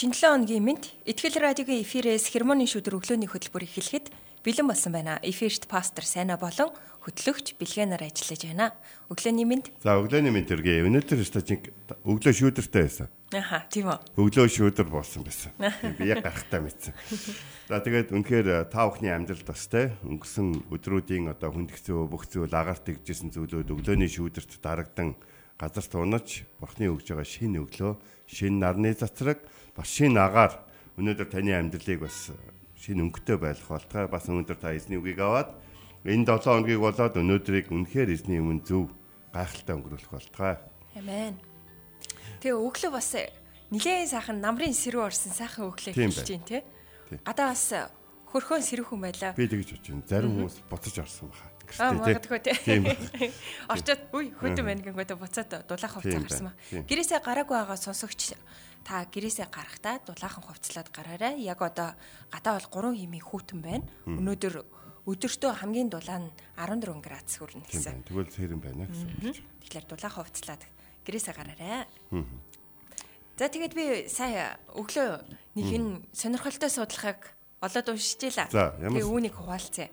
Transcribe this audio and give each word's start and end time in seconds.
Шинэлэн 0.00 0.48
өдрийн 0.48 0.64
мэнд 0.64 0.84
Итгэл 1.04 1.36
радиогийн 1.44 1.84
эфирээс 1.84 2.32
хермоны 2.32 2.64
шүдэр 2.64 2.96
өглөөний 2.96 3.28
хөтөлбөр 3.28 3.68
эхлэхэд 3.68 4.08
бэлэн 4.40 4.64
болсон 4.64 4.96
байна. 4.96 5.20
Эфирт 5.20 5.68
пастор 5.68 6.08
Сайна 6.08 6.40
болон 6.40 6.72
хөтлөгч 7.04 7.60
Бэлгэнаар 7.60 8.08
ажиллаж 8.08 8.48
байна. 8.48 8.72
Өглөөний 9.12 9.44
мэнд. 9.44 9.68
За 9.84 10.00
өглөөний 10.00 10.32
мэнд 10.32 10.48
төргий. 10.48 10.80
Өнөөдөр 10.88 11.20
стажинг 11.20 11.68
өглөө 12.08 12.32
шүүдэртэй 12.32 12.88
байсан. 12.88 13.12
Аха, 13.36 13.68
тийм 13.68 13.92
үү. 13.92 14.00
Өглөө 14.16 14.48
шүүдэр 14.48 14.88
болсон 14.88 15.20
байсан. 15.20 15.52
Би 16.00 16.08
яг 16.08 16.24
гарахтаа 16.24 16.64
мэдсэн. 16.64 16.96
За 17.68 17.84
тэгээд 17.84 18.16
үнэхээр 18.16 18.72
та 18.72 18.88
бүхний 18.88 19.12
амьдралд 19.12 19.44
бас 19.44 19.68
те 19.68 19.92
өнгөрсөн 20.00 20.72
өдрүүдийн 20.72 21.28
одоо 21.28 21.52
хүндгцөө 21.52 22.08
бүх 22.08 22.24
зүйл 22.24 22.48
агаарт 22.48 22.88
игжсэн 22.88 23.36
зүйлүүд 23.36 23.68
өглөөний 23.68 24.08
шүүдэрт 24.08 24.64
дарагдан 24.64 25.12
газар 25.60 25.84
туунаж 25.84 26.48
бурхны 26.56 26.88
өгж 26.88 27.12
байгаа 27.12 27.28
шинэ 27.28 27.60
өглөө, 27.60 27.92
шинэ 28.24 28.56
нарны 28.64 28.96
цацраг 28.96 29.44
бас 29.76 29.92
шинэ 29.92 30.16
агаар 30.16 30.56
өнөөдөр 30.96 31.28
таны 31.28 31.52
амьдралыг 31.52 32.00
бас 32.08 32.32
шинэ 32.80 33.04
өнгөтэй 33.04 33.36
байлгах 33.36 33.68
болтгой. 33.68 34.08
Бас 34.08 34.24
өнөөдөр 34.32 34.56
та 34.56 34.72
эзний 34.72 34.96
үгийг 34.96 35.20
аваад 35.20 35.52
энэ 36.08 36.24
7 36.24 36.48
хоногийг 36.48 36.80
болоод 36.80 37.20
өнөөдрийг 37.20 37.68
үнэхээр 37.68 38.08
эзний 38.08 38.40
өмнө 38.40 38.64
зөв 38.64 38.88
гайхалтай 39.36 39.76
өнгөрүүлэх 39.76 40.08
болтгой. 40.08 40.56
Амен. 40.96 41.36
Тэгээ 42.40 42.56
өглөө 42.56 42.92
бас 42.96 43.12
нилээн 43.68 44.08
сайхан 44.08 44.40
намрын 44.40 44.72
сэрүү 44.72 45.12
орсон 45.12 45.36
сайхан 45.36 45.68
өглөө 45.68 45.92
хэлж 45.92 46.24
чинь 46.24 46.48
тий. 46.48 46.64
Гадаа 47.20 47.52
бас 47.52 47.68
хөрхөн 48.32 48.64
сэрүүхэн 48.64 49.00
байлаа. 49.04 49.32
Би 49.36 49.44
тэгж 49.44 49.76
байна. 49.76 50.08
Зарим 50.08 50.40
хүмүүс 50.40 50.56
буцаж 50.72 51.04
орсон 51.04 51.28
баха. 51.28 51.49
Магадгүй 51.78 52.40
тийм. 52.42 52.88
Орчод 53.72 54.00
үе 54.10 54.34
хөдөн 54.34 54.66
байна 54.66 54.82
гингүүтэ 54.82 55.14
буцаад 55.14 55.50
дулаах 55.70 55.94
хувцас 55.94 56.18
гарсан 56.26 56.50
ба. 56.50 56.54
Гэрээсээ 56.88 57.20
гараагүй 57.22 57.56
байгаа 57.60 57.78
сонсогч 57.78 58.34
та 58.82 59.06
гэрээсээ 59.06 59.46
гарахдаа 59.52 60.02
дулаахан 60.02 60.42
хувцлаад 60.42 60.88
гараарай. 60.90 61.38
Яг 61.44 61.62
одоо 61.62 61.94
гадаа 62.32 62.58
бол 62.58 62.90
3 62.90 62.98
химийн 62.98 63.22
хүүтэн 63.22 63.60
байна. 63.62 63.86
Өнөөдөр 64.08 64.54
өдөртөө 65.06 65.52
хамгийн 65.62 65.88
дулаан 65.92 66.28
нь 66.28 66.32
14 66.58 67.00
градус 67.00 67.34
хүрнэ 67.38 67.64
гэсэн. 67.70 68.04
Тэгвэл 68.04 68.30
цэрэн 68.34 68.60
байна 68.60 68.84
гэсэн. 68.90 69.36
Тэгэхээр 69.64 69.86
дулаахан 69.86 70.24
хувцлаад 70.26 70.62
гэрээсээ 71.06 71.34
гараарай. 71.34 71.86
За 73.40 73.48
тэгээд 73.48 73.72
би 73.72 73.84
сая 74.12 74.60
өглөө 74.76 75.24
нэг 75.56 75.66
энэ 75.72 76.04
сонирхолтой 76.12 76.68
судалгааг 76.68 77.32
олоод 77.64 77.88
уншижээ 77.88 78.52
За, 78.52 78.76
л. 78.76 78.92
Тэгээ 78.92 79.08
үүнийг 79.08 79.36
хуваалцъя 79.36 79.88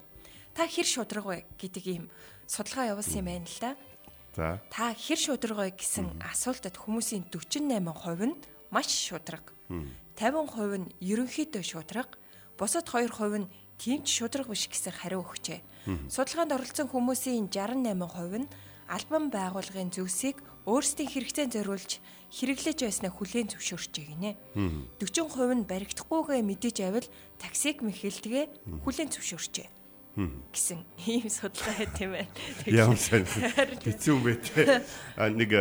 та 0.58 0.66
хэр 0.66 0.90
шудраг 0.90 1.26
вэ 1.30 1.46
гэдэг 1.62 1.86
ийм 1.86 2.06
судалгаа 2.50 2.98
явуулсан 2.98 3.22
юм 3.22 3.30
байна 3.30 3.46
л 3.46 3.62
да. 3.62 3.72
За. 4.34 4.58
Та 4.74 4.90
хэр 4.98 5.20
шудраг 5.22 5.58
вэ 5.62 5.70
гэсэн 5.78 6.18
асуултад 6.18 6.82
хүмүүсийн 6.82 7.30
48% 7.30 8.26
нь 8.26 8.34
маш 8.74 8.90
шудраг. 8.90 9.54
50% 10.18 10.82
нь 10.82 10.90
ерөнхийдөө 10.98 11.62
шудраг, 11.62 12.18
бусад 12.58 12.90
2% 12.90 13.46
нь 13.46 13.52
тийм 13.78 14.02
ч 14.02 14.18
шудраг 14.18 14.50
биш 14.50 14.66
гэсэн 14.66 14.98
хариу 14.98 15.22
өгчээ. 15.22 15.62
Судалгаанд 16.10 16.58
оролцсон 16.58 16.90
хүмүүсийн 16.90 17.54
68% 17.54 18.42
нь 18.42 18.50
албан 18.90 19.30
байгууллагын 19.30 19.94
зөвсийг 19.94 20.42
өөрсдийн 20.66 21.12
хэрэгцээнд 21.14 21.54
зориулж 21.54 22.02
хэрэглэж 22.34 22.82
байснаа 22.82 23.14
хүлээн 23.14 23.54
зөвшөөрчээ 23.54 24.06
гинэ. 24.10 24.32
40% 24.98 25.54
нь 25.54 25.70
баригдахгүйгээ 25.70 26.42
мэдэж 26.42 26.78
авал 26.82 27.08
таксиг 27.38 27.86
мэхэлдгээ 27.86 28.82
хүлээн 28.82 29.14
зөвшөөрчээ 29.14 29.77
гэсэн 30.18 30.82
ийм 31.06 31.30
судалгаа 31.30 31.76
байт 31.78 31.98
юм 32.02 32.12
байна. 32.18 32.32
Ямар 32.66 32.98
сайн. 32.98 33.26
Хэцүү 33.86 34.12
юм 34.18 34.22
бэ 34.26 34.34
те. 34.42 34.82
А 35.14 35.30
нэг 35.30 35.54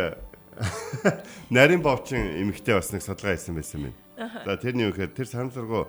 нарийн 1.53 1.81
бовчин 1.85 2.25
эмэгтэй 2.41 2.73
бас 2.73 2.89
нэг 2.89 3.05
судалгаа 3.05 3.37
хийсэн 3.37 3.53
байсан 3.53 3.85
байна. 3.85 3.97
За 4.45 4.57
тэрний 4.57 4.89
үхээр 4.89 5.13
тэр 5.13 5.29
санамсаргуу 5.29 5.85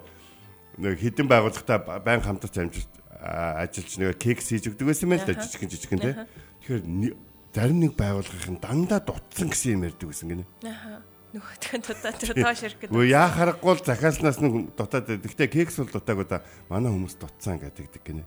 нэг 0.77 1.01
хідэн 1.01 1.29
байгууллагатай 1.33 1.79
байн 2.05 2.21
хамтарч 2.21 2.61
амжилт 2.61 2.93
ажиллаж 3.19 3.95
нэг 3.97 4.21
кекс 4.21 4.53
хийж 4.53 4.69
өгдөг 4.69 4.93
байсан 4.93 5.09
мэл 5.09 5.25
да 5.25 5.33
жижигхэн 5.33 5.73
жижигхэн 5.73 6.05
те. 6.05 6.13
Тэгэхээр 6.61 7.17
зарим 7.57 7.79
нэг 7.81 7.97
байгууллагын 7.97 8.61
дандаа 8.61 9.01
дутсан 9.01 9.49
гэсэн 9.49 9.81
юм 9.81 9.89
ярьдаг 9.89 10.13
байсан 10.13 10.29
гинэ. 10.29 10.45
Аа 10.69 11.01
нөгөөдгөө 11.37 11.81
дутаад 11.85 12.21
доош 12.41 12.61
ирэх 12.65 12.79
гэдэг. 12.81 12.93
Үгүй 12.95 13.13
яа 13.13 13.29
харахгүй 13.29 13.73
л 13.77 13.85
захиалснаас 13.85 14.39
нь 14.41 14.73
дутаад. 14.73 15.07
Гэхдээ 15.21 15.49
кекс 15.53 15.77
бол 15.77 15.93
дутаагүй 15.93 16.25
да 16.25 16.41
манай 16.73 16.89
хүмүүс 16.89 17.21
дутсан 17.21 17.61
гэдэг 17.61 18.01
гинэ. 18.01 18.25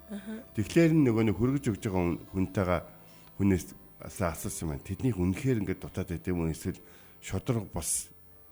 Тэгэхээр 0.53 0.93
нөгөө 0.93 1.23
нэг 1.33 1.37
хөргөж 1.41 1.65
өгж 1.73 1.81
байгаа 1.89 2.21
хүнтэйгээ 2.29 2.81
хүнээс 3.41 3.65
асуусан 4.05 4.77
юм. 4.77 4.81
Тэднийх 4.85 5.17
үнэхээр 5.17 5.61
ингээд 5.65 5.81
дутаад 5.81 6.13
байд 6.13 6.29
юм 6.29 6.45
уу 6.45 6.53
эсвэл 6.53 6.77
шодрог 7.25 7.73
бас 7.73 8.09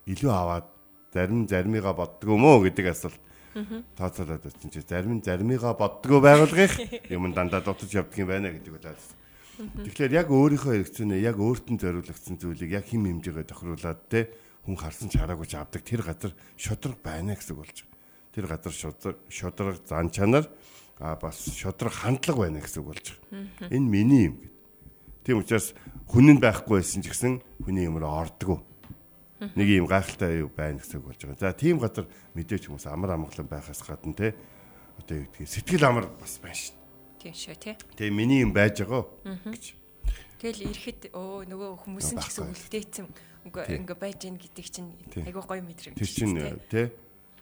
илүү 0.09 0.33
аваад 0.33 0.67
зарим 1.13 1.45
заримыгаа 1.45 1.93
боддгоо 1.93 2.37
мó 2.37 2.57
гэдэг 2.61 2.89
асуулт 2.89 3.21
тооцоолоод 3.97 4.45
байсан 4.45 4.69
чи 4.69 4.81
зарим 4.81 5.21
заримыгаа 5.21 5.73
боддгоо 5.73 6.21
байгуулгах 6.21 6.73
юм 7.09 7.33
дандаа 7.33 7.61
дутаж 7.61 7.89
явдаг 7.93 8.17
юм 8.17 8.29
байна 8.29 8.53
гэдэг 8.53 8.73
удаад. 8.77 9.01
Тэгэхээр 9.59 10.15
яг 10.15 10.27
өөрийнхөө 10.31 10.71
хэрэгцээнээ 10.71 11.19
яг 11.19 11.35
өөртөө 11.35 11.75
зориулагдсан 11.83 12.39
зүйлийг 12.39 12.79
яг 12.79 12.87
хим 12.87 13.03
хэмжээгээ 13.03 13.43
тохируулад 13.51 14.07
те 14.07 14.31
хүн 14.63 14.79
харсан 14.79 15.11
ч 15.11 15.19
хараагүй 15.19 15.47
ч 15.51 15.59
авдаг 15.59 15.83
тэр 15.83 15.99
газар 15.99 16.31
шодрог 16.55 16.95
байна 17.03 17.35
гэсэн 17.35 17.59
болж 17.59 17.83
байгаа. 17.83 17.99
Тэр 18.31 18.45
газар 18.47 18.71
шодрог 18.71 19.17
шодрог 19.27 19.75
зан 19.83 20.07
чанар 20.15 20.47
а 21.03 21.19
бас 21.19 21.43
шодрог 21.59 21.91
хандлага 21.91 22.47
байна 22.47 22.63
гэсэн 22.63 22.83
болж 22.87 23.19
байгаа. 23.19 23.67
Энэ 23.67 23.83
миний 23.91 24.31
юм 24.31 24.35
гэд. 24.39 24.55
Тийм 25.27 25.43
учраас 25.43 25.75
хүн 26.07 26.39
нь 26.39 26.39
байхгүй 26.39 26.79
байсан 26.79 27.03
ч 27.03 27.11
гэсэн 27.11 27.43
хүний 27.59 27.83
юмроо 27.83 28.15
ордгоо. 28.15 28.63
Нэг 29.43 29.67
юм 29.75 29.91
гайхалтай 29.91 30.39
юу 30.39 30.55
байна 30.55 30.79
гэсэн 30.79 31.03
болж 31.03 31.19
байгаа. 31.19 31.35
За 31.35 31.51
тийм 31.51 31.83
газар 31.83 32.07
мэдээч 32.31 32.71
хүмүүс 32.71 32.87
амар 32.87 33.19
амгалан 33.19 33.47
байхаас 33.51 33.83
гадна 33.83 34.15
те 34.15 34.39
одоо 34.95 35.19
юу 35.19 35.27
гэдгийг 35.27 35.51
сэтгэл 35.51 35.83
амар 35.83 36.07
бас 36.15 36.39
байна 36.39 36.55
шүү 36.55 36.78
Тийм 37.19 37.35
шүү 37.35 37.55
тий. 37.59 37.75
Тэгээ 37.99 38.15
миний 38.15 38.41
юм 38.41 38.55
байж 38.55 38.79
байгаа 38.81 39.03
гэж. 39.27 39.63
Тэгэл 40.39 40.71
ирэхэд 40.71 41.01
өө 41.11 41.51
нөгөө 41.51 41.69
хүмүүс 41.83 42.15
нь 42.15 42.19
ч 42.23 42.25
гэсэн 42.31 42.47
үлдээцэн 42.47 43.05
ингээ 43.51 43.97
байж 43.99 44.17
гин 44.23 44.39
гэдэг 44.39 44.67
чинь 44.71 44.95
айгүй 45.27 45.43
гоё 45.43 45.63
мэдрэмж. 45.63 45.99
Тэр 45.99 46.07
чинь 46.07 46.35
тий 46.71 46.87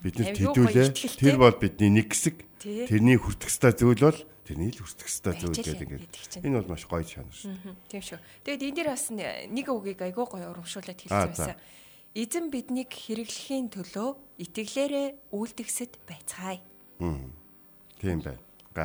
бид 0.01 0.17
нар 0.17 0.33
тэдүүлээ. 0.33 0.89
Тэр 1.17 1.35
бол 1.37 1.55
бидний 1.57 1.91
нэг 1.93 2.13
хэсэг. 2.13 2.41
Тэрний 2.61 3.17
хүртэх 3.17 3.49
ёстой 3.49 3.73
зүйл 3.73 4.01
бол 4.01 4.19
тэрний 4.45 4.73
л 4.73 4.81
хүртэх 4.81 5.07
ёстой 5.09 5.33
зүйл 5.37 5.57
гэдэг 5.57 5.89
ингээд. 5.93 6.45
Энэ 6.45 6.57
бол 6.61 6.69
маш 6.73 6.85
гоё 6.85 7.05
чанар 7.05 7.33
шүү. 7.33 7.53
Тийм 7.89 8.01
шүү. 8.01 8.19
Тэгээд 8.45 8.65
энэ 8.65 8.75
дээр 8.77 8.89
бас 8.93 9.05
нэг 9.13 9.67
үгийг 9.69 10.01
айгүй 10.01 10.25
гоё 10.25 10.49
урамшуулад 10.53 10.97
хэлсэн 10.97 11.33
байсан. 11.33 11.57
Эзэн 12.17 12.49
биднийг 12.49 12.89
хэрэглэхийн 12.89 13.69
төлөө 13.73 14.09
итгэлээрээ 14.41 15.07
үйлдэгсэд 15.33 16.01
байцгаая. 16.09 16.61
Тийм 16.97 18.19
байна. 18.25 18.41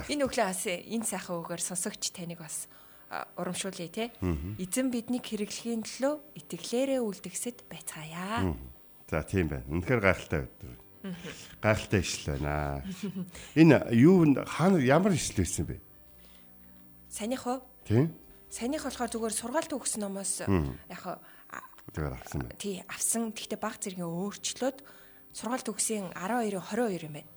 Энэ 0.09 0.25
өглөө 0.25 0.47
бас 0.49 0.65
энэ 0.65 1.05
сайхан 1.05 1.37
үгээр 1.45 1.61
сонсогч 1.61 2.17
таныг 2.17 2.41
бас 2.41 2.67
урамшуулъя 3.37 3.89
те. 3.93 4.05
Эзэн 4.57 4.89
биднийг 4.89 5.29
хэрэглэхийн 5.29 5.85
төлөө 5.85 6.15
итгэлээрээ 6.41 7.01
үлдгэсэд 7.05 7.69
байцгаая. 7.69 8.57
За 9.13 9.21
тийм 9.21 9.53
байна. 9.53 9.69
Үнэхээр 9.69 10.01
гайхалтай 10.01 10.41
өдөр. 10.49 10.77
Гайхалтай 11.61 12.01
ишл 12.01 12.33
байна. 12.33 12.81
Энэ 13.53 13.93
юу 14.01 14.25
хаана 14.49 14.81
ямар 14.81 15.13
ишл 15.13 15.37
байсан 15.37 15.69
бэ? 15.69 15.77
Санийх 17.13 17.45
уу? 17.45 17.61
Тийм. 17.85 18.17
Санийх 18.49 18.89
болохоор 18.89 19.13
зүгээр 19.13 19.35
сургаалт 19.37 19.73
өгсөн 19.77 20.01
номоос 20.09 20.49
яг 20.49 21.21
зүгээр 21.93 22.17
авсан 22.17 22.49
байна. 22.49 22.57
Тий, 22.57 22.81
авсан. 22.89 23.37
Гэхдээ 23.37 23.61
баг 23.61 23.77
зэргийн 23.77 24.09
өөрчлөөд 24.09 24.81
сургаалт 25.37 25.69
өгсөн 25.69 26.17
12 26.17 26.57
22 26.57 27.05
юм 27.05 27.21
байна. 27.21 27.29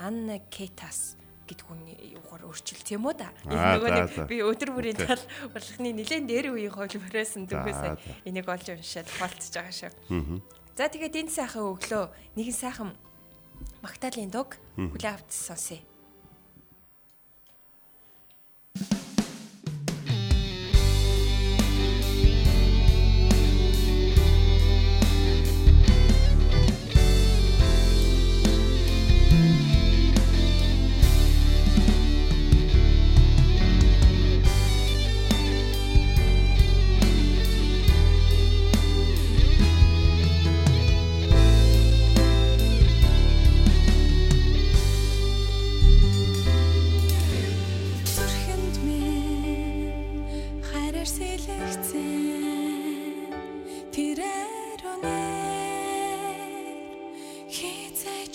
Анна 0.00 0.40
Кетас 0.48 1.20
гэдэг 1.52 1.66
хүний 1.68 2.16
юугаар 2.16 2.48
өөрчилт 2.48 2.88
юм 2.96 3.06
уу 3.06 3.14
да. 3.14 3.28
Нөгөө 3.44 3.90
нэг 3.92 4.08
би 4.26 4.40
өдөр 4.40 4.72
бүрийн 4.72 4.96
тал 4.96 5.20
урлагны 5.52 5.92
нэлээд 5.92 6.24
дээр 6.24 6.46
үеийн 6.56 6.72
хөлбөрөөсөн 6.72 7.44
дүүгээс 7.52 7.80
энийг 8.24 8.48
олж 8.48 8.66
уншаад 8.72 9.08
хвалцж 9.12 9.52
байгаа 9.52 9.76
шүү. 9.76 9.92
За 10.72 10.88
тэгээд 10.88 11.20
энэ 11.20 11.32
сайхан 11.36 11.68
өглөө 11.76 12.04
нэгэн 12.40 12.56
сайхан 12.56 12.90
магтаалын 13.84 14.32
дуг 14.32 14.56
хүлээ 14.80 15.12
авч 15.12 15.28
сонсъё. 15.28 15.91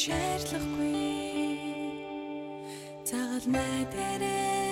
чарлахгүй 0.02 0.94
загалмай 3.10 3.82
дээрээ 3.94 4.67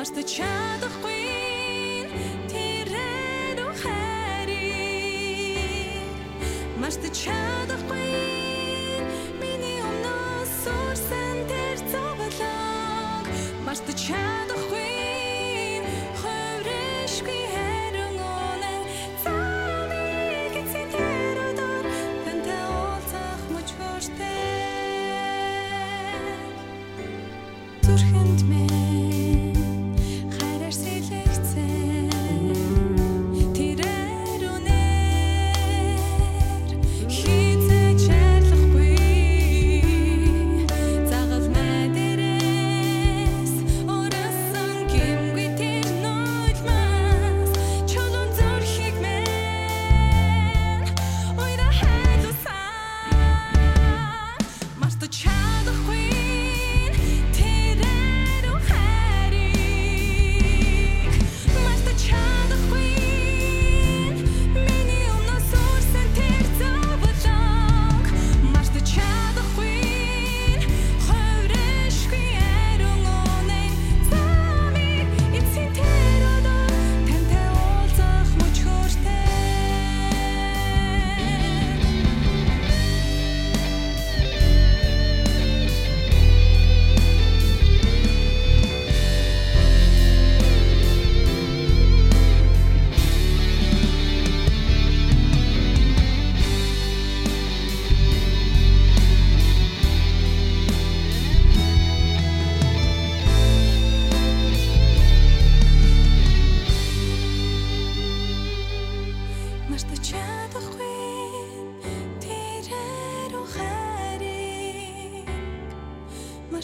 Mas 0.00 0.08
te 0.08 0.22
chato 0.26 0.88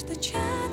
Бурхан 0.06 0.65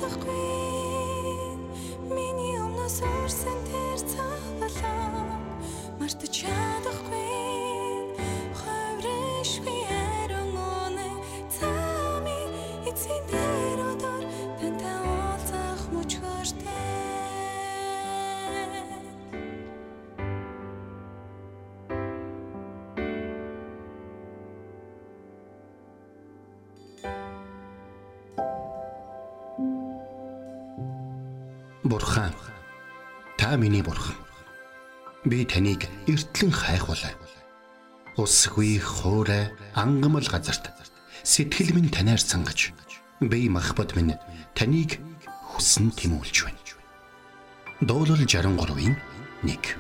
та 33.54 33.58
миний 33.58 33.84
бурхан. 33.84 34.16
Би 35.26 35.46
таныг 35.46 35.86
эртлэн 36.08 36.50
хайхвалаа. 36.50 37.14
Усгүй 38.18 38.80
хоорой 38.82 39.54
ангамл 39.76 40.26
газарт 40.26 40.74
сэтгэл 41.22 41.76
минь 41.78 41.94
танаар 41.94 42.18
сангаж 42.18 42.74
би 43.22 43.50
махбат 43.50 43.94
минь 43.94 44.18
таныг 44.58 44.98
хүсн 45.54 45.94
тимүүлж 45.94 46.50
байна. 46.50 46.58
Дуулал 47.80 48.26
63-ийн 48.26 48.98
1 49.46 49.78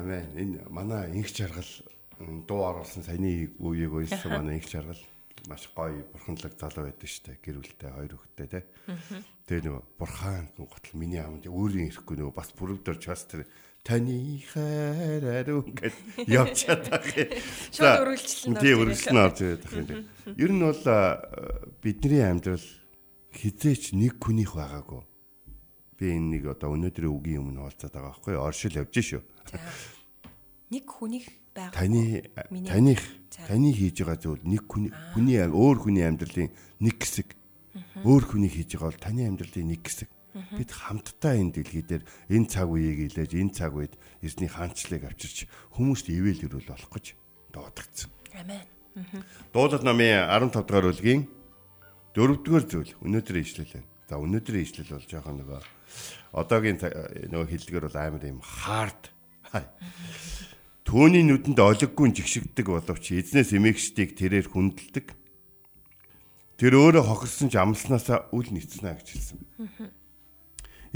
Амен. 0.00 0.24
Энэ 0.32 0.64
манай 0.70 1.12
инх 1.12 1.28
жаргал 1.28 1.68
дуу 2.48 2.64
оруулсан 2.64 3.04
саяны 3.04 3.52
үеийг 3.60 3.92
уйлсан 3.92 4.32
манай 4.32 4.56
их 4.56 4.68
жаргал 4.72 4.96
маш 5.46 5.70
гоё 5.70 6.02
бурханлаг 6.10 6.52
залуу 6.58 6.90
байдаг 6.90 7.08
штэ 7.08 7.38
гэр 7.38 7.62
бүлтэй 7.62 7.90
хоёр 7.94 8.12
хүүхэдтэй 8.18 8.48
те. 8.50 8.60
Тэгээ 9.46 9.64
нөгөө 9.70 9.84
бурхан 9.94 10.50
гутал 10.58 10.96
миний 10.98 11.22
амд 11.22 11.46
өөрийн 11.46 11.94
ирэхгүй 11.94 12.16
нөгөө 12.18 12.34
бас 12.34 12.50
бүрөвдөр 12.58 12.98
час 12.98 13.30
тэр 13.30 13.46
таны 13.86 14.42
хайраар 14.44 15.48
үгээд 15.62 15.96
явж 16.38 16.66
чадах. 16.66 17.06
Шууд 17.72 18.04
өргөлчлэн. 18.04 18.58
Тий 18.60 18.74
өргөлчлэн 18.74 19.22
орж 19.22 19.38
ирээд 19.40 19.64
ах 19.64 19.74
юм. 19.78 20.04
Ер 20.36 20.50
нь 20.52 20.64
бол 20.66 20.84
бидний 21.80 22.20
амьдрал 22.26 22.66
хизээч 23.32 23.96
нэг 23.96 24.20
хүнийх 24.20 24.52
байгаагүй. 24.58 25.02
Би 25.96 26.14
энэ 26.14 26.28
нэг 26.36 26.44
одоо 26.52 26.76
өнөөдрийн 26.76 27.14
үгийн 27.14 27.42
өмнө 27.42 27.64
хуулцаад 27.64 27.92
байгаа 27.94 28.12
байхгүй 28.12 28.34
оршил 28.36 28.76
явж 28.76 28.94
шүү. 28.98 29.22
Нэг 30.68 30.84
хүнийх 30.84 31.26
байгаа. 31.58 31.74
Таны 31.74 32.22
таних 32.62 33.02
таны 33.34 33.74
хийж 33.74 34.06
байгаа 34.06 34.18
зүйл 34.22 34.42
нэг 34.46 34.62
хүний 34.70 35.38
өөр 35.42 35.76
хүний 35.82 36.06
амьдралын 36.06 36.54
нэг 36.78 36.96
хэсэг. 37.02 37.34
Өөр 38.06 38.24
хүний 38.30 38.50
хийж 38.50 38.78
байгаа 38.78 38.94
бол 38.94 39.02
таны 39.02 39.26
амьдралын 39.26 39.74
нэг 39.74 39.82
хэсэг. 39.82 40.10
Бид 40.54 40.70
хамтдаа 40.70 41.34
энэ 41.34 41.58
дэлхий 41.58 41.82
дээр 41.82 42.06
энэ 42.30 42.46
цаг 42.46 42.70
үеийг 42.70 43.10
илээж 43.10 43.32
энэ 43.34 43.52
цаг 43.58 43.74
үед 43.74 43.98
эзний 44.22 44.46
хаанчлыг 44.46 45.02
авчирч 45.10 45.50
хүмүүст 45.74 46.06
ивэл 46.14 46.46
ирүүл 46.46 46.70
болох 46.70 46.90
гэж 46.94 47.06
дуудагдсан. 47.50 48.10
Амен. 48.38 48.62
Дуулал 49.50 49.82
номын 49.82 50.30
15 50.30 50.62
дугаар 50.62 50.86
бүлгийн 50.94 51.26
4 52.14 52.38
дугаар 52.44 52.64
зүйл 52.70 52.92
өнөөдрийн 53.02 53.46
ишлэл 53.46 53.72
байна. 53.72 53.90
За 54.08 54.14
өнөөдрийн 54.18 54.64
ишлэл 54.66 54.94
бол 54.94 55.06
жоохон 55.10 55.36
нөгөө 55.42 55.60
одоогийн 56.38 56.78
нөгөө 57.30 57.48
хэлдгэр 57.50 57.84
бол 57.86 57.98
амар 57.98 58.24
юм 58.26 58.40
хард. 58.42 59.02
Төөний 60.88 61.20
нүдэнд 61.20 61.60
олиггүй 61.60 62.16
жигшигдэг 62.16 62.64
боловч 62.72 63.12
эзнээс 63.12 63.52
эмээгчдийг 63.52 64.16
тэрээр 64.16 64.48
хүндэлдэг. 64.48 65.12
Тэр 66.56 66.72
өөрөө 66.80 67.04
хохирсон 67.04 67.52
ч 67.52 67.60
амлснаасаа 67.60 68.32
үл 68.32 68.48
нийцнэ 68.48 68.96
гэж 68.96 69.08
хэлсэн. 69.12 69.38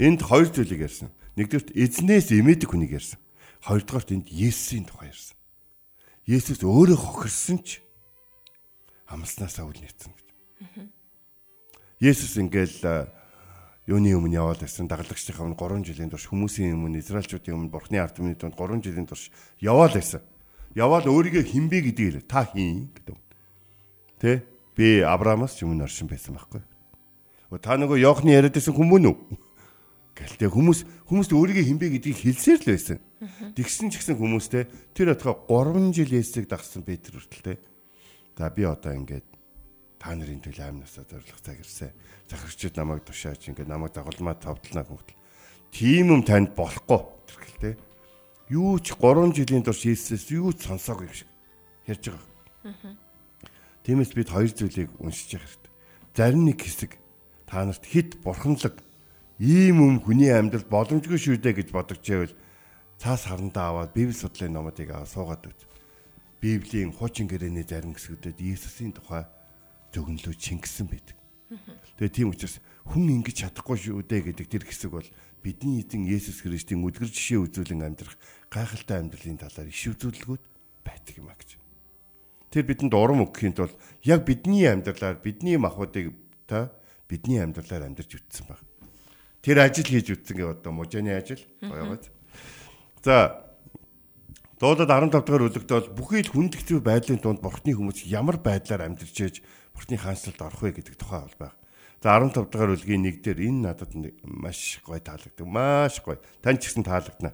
Энд 0.01 0.25
хоёр 0.25 0.49
зүйлийг 0.49 0.89
ярьсан. 0.89 1.13
Нэгдүгürt 1.37 1.77
эзнээс 1.77 2.33
эмээдэг 2.33 2.73
хүнийг 2.73 2.97
ярьсан. 2.97 3.21
Хоёрдугаарт 3.69 4.09
энд 4.17 4.33
Есүсийн 4.33 4.89
тухай 4.89 5.13
ярьсан. 5.13 5.37
Есүс 6.25 6.65
өөрөө 6.65 6.97
хохирсон 6.97 7.61
ч 7.61 7.85
амлснаасаа 9.13 9.69
үл 9.69 9.77
нийцсэн 9.77 10.09
гэж. 10.09 10.27
Есүс 12.01 12.33
ингээл 12.41 13.13
юуны 13.83 14.15
өмнө 14.15 14.39
яваад 14.39 14.63
ирсэн 14.63 14.87
дагалдагчдын 14.87 15.53
өмнө 15.53 15.59
3 15.59 15.83
жилийн 15.83 16.07
турш 16.07 16.31
хүмүүсийн 16.31 16.71
өмнө 16.71 17.03
Израильчүүдийн 17.03 17.57
өмнө 17.57 17.73
Бурхны 17.73 17.99
ард 17.99 18.15
түмний 18.15 18.39
донд 18.39 18.55
3 18.55 18.79
жилийн 18.79 19.07
турш 19.07 19.27
яваад 19.59 19.99
ирсэн. 19.99 20.23
Яваад 20.71 21.11
өөрийгөө 21.11 21.43
хинбэ 21.43 21.91
гэдгийг 21.91 22.23
та 22.23 22.47
хийн 22.47 22.87
гэдэг. 22.95 23.17
Тэ? 24.23 24.47
Би 24.79 25.03
Авраамаас 25.03 25.59
өмнө 25.59 25.83
оршин 25.83 26.07
байсан 26.07 26.39
байхгүй. 26.39 26.63
Та 27.59 27.75
нөгөө 27.75 27.99
Йохны 27.99 28.31
яриад 28.31 28.55
байсан 28.55 28.71
хүмүүн 28.71 29.11
үү? 29.11 29.17
Гэлтэй 30.15 30.47
хүмүүс 30.47 30.79
хүмүүст 31.11 31.31
өөрийгөө 31.35 31.65
хинбэ 31.67 31.87
гэдгийг 31.99 32.17
хэлсээр 32.23 32.59
л 32.63 32.69
байсан. 32.71 32.97
Тэгсэн 33.53 33.91
ч 33.91 33.99
гэсэн 33.99 34.15
хүмүүстэй 34.15 34.63
тэр 34.95 35.13
отгоо 35.13 35.43
3 35.49 35.91
жил 35.91 36.09
Есүсийг 36.09 36.47
дагсан 36.47 36.87
Петр 36.87 37.19
хүртэл 37.19 37.43
тэ. 37.43 37.61
За 38.37 38.49
би 38.49 38.63
одоо 38.63 38.95
ингээд 38.95 39.32
та 40.03 40.11
нарын 40.19 40.43
төлөө 40.43 40.67
амнасаа 40.67 41.07
зориулах 41.07 41.39
цаг 41.39 41.63
ирсэн. 41.63 41.95
Захирчид 42.27 42.75
намайг 42.75 43.07
тушааж 43.07 43.39
ингээд 43.47 43.71
намайг 43.71 43.95
дагуулмаа 43.95 44.35
тавдлаа 44.35 44.83
гүгтэл. 44.83 45.15
Тийм 45.71 46.11
юм 46.11 46.21
танд 46.27 46.51
болохгүй 46.59 46.99
тэрхэлтэй. 47.23 47.79
Юу 48.51 48.83
ч 48.83 48.91
3 48.99 49.31
жилийн 49.31 49.63
турш 49.63 49.87
Есүсээс 49.87 50.27
юу 50.35 50.51
ч 50.51 50.67
сонсоогүй 50.67 51.07
юм 51.07 51.15
шиг 51.15 51.29
ярьж 51.87 52.03
байгаа. 52.11 52.99
Тиймээс 53.87 54.11
бид 54.11 54.27
хоёр 54.27 54.51
зүйлийг 54.51 54.91
уншиж 54.99 55.39
явах 55.39 55.47
хэрэгтэй. 55.47 55.71
Зарим 56.19 56.43
нэг 56.51 56.59
хэсэг 56.59 56.91
та 57.47 57.63
нарт 57.63 57.87
хит 57.87 58.19
бурханлаг 58.27 58.83
ийм 59.39 59.79
юм 59.79 59.95
хүний 60.03 60.35
амьдрал 60.35 60.67
боломжгүй 60.67 61.15
шүү 61.15 61.39
дээ 61.39 61.63
гэж 61.63 61.71
бодож 61.71 62.03
байвал 62.03 62.35
цаас 62.99 63.23
харандаа 63.31 63.71
аваад 63.71 63.95
библи 63.95 64.11
судлалын 64.11 64.51
номуудыг 64.51 64.91
аваад 64.91 65.07
суугаад 65.15 65.47
үз. 65.47 65.59
Библийн 66.43 66.91
хуучин 66.91 67.31
гэрээний 67.31 67.63
зарим 67.63 67.95
хэсгүүдэд 67.95 68.43
Иесусийн 68.43 68.91
тухай 68.91 69.23
зөвгөнлөө 69.93 70.35
чингсэн 70.35 70.89
байдаг. 70.89 71.17
Тэгээ 72.01 72.17
тийм 72.17 72.29
учраас 72.33 72.57
хүн 72.89 73.21
ингэж 73.21 73.45
чадахгүй 73.45 73.77
шүү 73.77 74.03
дээ 74.03 74.33
гэдэг 74.33 74.47
тэр 74.49 74.63
хэсэг 74.65 74.91
бол 74.91 75.09
бидний 75.45 75.85
эзэн 75.85 76.09
Есүс 76.09 76.41
Христийн 76.41 76.81
үдгэр 76.81 77.13
жишээ 77.13 77.39
үзүүлэн 77.45 77.85
амьдрах 77.85 78.17
гайхалтай 78.49 78.99
амьдралын 78.99 79.37
талаар 79.37 79.69
иш 79.69 79.83
үзүүлэлгүүд 79.93 80.43
байдаг 80.81 81.15
юм 81.21 81.29
а 81.29 81.37
гэж. 81.37 81.61
Тэр 82.49 82.65
бидэнд 82.65 82.97
урам 82.97 83.21
өгөхийн 83.29 83.53
тулд 83.53 83.77
яг 84.01 84.25
бидний 84.25 84.65
амьдралаар 84.65 85.21
бидний 85.21 85.61
махуудыг 85.61 86.17
та 86.49 86.73
бидний 87.05 87.37
амьдралаар 87.37 87.85
амьдарч 87.85 88.17
үтсэн 88.17 88.49
байна 88.49 88.65
Тэр 89.43 89.59
ажил 89.59 89.83
хийж 89.83 90.07
үтсэн 90.07 90.39
гэ 90.39 90.45
одоо 90.55 90.71
мужааны 90.71 91.19
ажил 91.19 91.43
байгаад. 91.59 92.07
За 93.03 93.43
дуудад 94.55 94.87
15 94.87 95.19
дахь 95.19 95.27
үлэгт 95.27 95.67
бол 95.67 95.91
бүхий 95.99 96.23
л 96.23 96.31
хүндэгцүү 96.31 96.79
байдлын 96.79 97.19
дунд 97.19 97.43
бурхны 97.43 97.75
хүмүүс 97.75 98.07
ямар 98.07 98.39
байдлаар 98.39 98.87
амьдарч 98.87 99.17
ээж 99.19 99.35
бурхны 99.73 99.97
хаанчлалд 99.97 100.41
орох 100.41 100.61
вэ 100.61 100.71
гэдэг 100.77 100.95
тухай 100.95 101.21
бол 101.25 101.37
байна. 101.37 101.57
За 102.03 102.19
15 102.19 102.51
дахь 102.51 102.69
үлгийн 102.69 103.03
нэг 103.03 103.23
дээр 103.23 103.39
энэ 103.43 103.61
надад 103.73 103.91
маш 104.23 104.79
гой 104.85 104.99
таалагддаг. 104.99 105.47
Маш 105.47 105.99
гой. 106.05 106.19
Тань 106.41 106.61
ч 106.61 106.69
гэсэн 106.69 106.85
таалагдана. 106.85 107.33